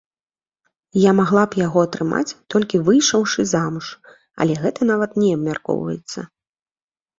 [0.99, 3.93] Я магла б яго атрымаць, толькі выйшаўшы замуж,
[4.41, 6.19] але гэта нават не абмяркоўваецца.